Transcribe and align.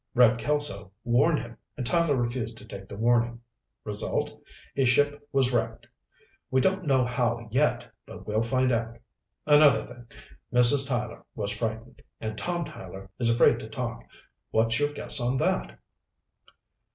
Red 0.15 0.39
Kelso 0.39 0.91
warned 1.03 1.37
him, 1.37 1.57
and 1.77 1.85
Tyler 1.85 2.15
refused 2.15 2.57
to 2.57 2.65
take 2.65 2.89
the 2.89 2.95
warning. 2.97 3.39
Result: 3.83 4.31
his 4.73 4.89
ship 4.89 5.29
was 5.31 5.53
wrecked. 5.53 5.85
We 6.49 6.59
don't 6.59 6.85
know 6.87 7.05
how 7.05 7.47
yet, 7.51 7.87
but 8.07 8.25
we'll 8.25 8.41
find 8.41 8.71
out. 8.71 8.97
Another 9.45 9.83
thing: 9.85 10.07
Mrs. 10.51 10.87
Tyler 10.87 11.23
was 11.35 11.51
frightened, 11.51 12.01
and 12.19 12.35
Tom 12.35 12.65
Tyler 12.65 13.11
is 13.19 13.29
afraid 13.29 13.59
to 13.59 13.69
talk. 13.69 14.03
What's 14.49 14.79
your 14.79 14.91
guess 14.91 15.21
on 15.21 15.37
that?" 15.37 15.77